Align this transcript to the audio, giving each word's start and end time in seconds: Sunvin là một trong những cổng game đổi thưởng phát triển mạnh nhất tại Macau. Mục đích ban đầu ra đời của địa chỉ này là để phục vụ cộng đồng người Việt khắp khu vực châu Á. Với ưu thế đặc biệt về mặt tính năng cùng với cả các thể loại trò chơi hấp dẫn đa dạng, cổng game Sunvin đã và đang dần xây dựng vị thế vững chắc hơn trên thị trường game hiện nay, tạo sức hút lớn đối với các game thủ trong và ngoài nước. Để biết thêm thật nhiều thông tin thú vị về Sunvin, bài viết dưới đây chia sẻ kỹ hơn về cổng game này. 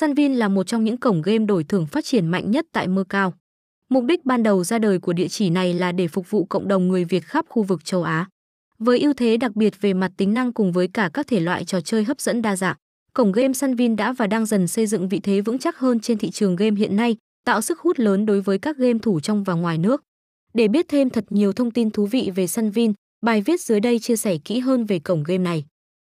Sunvin 0.00 0.34
là 0.34 0.48
một 0.48 0.66
trong 0.66 0.84
những 0.84 0.96
cổng 0.96 1.22
game 1.22 1.38
đổi 1.38 1.64
thưởng 1.64 1.86
phát 1.86 2.04
triển 2.04 2.26
mạnh 2.26 2.50
nhất 2.50 2.66
tại 2.72 2.88
Macau. 2.88 3.34
Mục 3.90 4.04
đích 4.04 4.24
ban 4.24 4.42
đầu 4.42 4.64
ra 4.64 4.78
đời 4.78 4.98
của 4.98 5.12
địa 5.12 5.28
chỉ 5.28 5.50
này 5.50 5.74
là 5.74 5.92
để 5.92 6.08
phục 6.08 6.30
vụ 6.30 6.44
cộng 6.44 6.68
đồng 6.68 6.88
người 6.88 7.04
Việt 7.04 7.24
khắp 7.24 7.44
khu 7.48 7.62
vực 7.62 7.84
châu 7.84 8.02
Á. 8.02 8.26
Với 8.78 9.00
ưu 9.00 9.12
thế 9.12 9.36
đặc 9.36 9.56
biệt 9.56 9.80
về 9.80 9.94
mặt 9.94 10.12
tính 10.16 10.34
năng 10.34 10.52
cùng 10.52 10.72
với 10.72 10.88
cả 10.88 11.10
các 11.14 11.26
thể 11.26 11.40
loại 11.40 11.64
trò 11.64 11.80
chơi 11.80 12.04
hấp 12.04 12.20
dẫn 12.20 12.42
đa 12.42 12.56
dạng, 12.56 12.76
cổng 13.14 13.32
game 13.32 13.52
Sunvin 13.52 13.96
đã 13.96 14.12
và 14.12 14.26
đang 14.26 14.46
dần 14.46 14.68
xây 14.68 14.86
dựng 14.86 15.08
vị 15.08 15.20
thế 15.20 15.40
vững 15.40 15.58
chắc 15.58 15.78
hơn 15.78 16.00
trên 16.00 16.18
thị 16.18 16.30
trường 16.30 16.56
game 16.56 16.76
hiện 16.76 16.96
nay, 16.96 17.16
tạo 17.44 17.60
sức 17.60 17.80
hút 17.80 17.98
lớn 17.98 18.26
đối 18.26 18.40
với 18.40 18.58
các 18.58 18.76
game 18.76 18.98
thủ 19.02 19.20
trong 19.20 19.44
và 19.44 19.54
ngoài 19.54 19.78
nước. 19.78 20.02
Để 20.54 20.68
biết 20.68 20.86
thêm 20.88 21.10
thật 21.10 21.24
nhiều 21.30 21.52
thông 21.52 21.70
tin 21.70 21.90
thú 21.90 22.06
vị 22.06 22.30
về 22.34 22.46
Sunvin, 22.46 22.92
bài 23.22 23.42
viết 23.42 23.60
dưới 23.60 23.80
đây 23.80 23.98
chia 23.98 24.16
sẻ 24.16 24.38
kỹ 24.44 24.58
hơn 24.58 24.84
về 24.84 24.98
cổng 24.98 25.22
game 25.22 25.44
này. 25.44 25.64